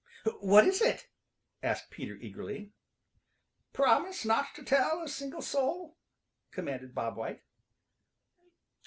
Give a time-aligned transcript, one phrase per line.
[0.39, 1.07] "What is it?"
[1.61, 2.71] asked Peter eagerly.
[3.71, 5.95] "Promise not to tell a single soul,"
[6.49, 7.43] commanded Bob White.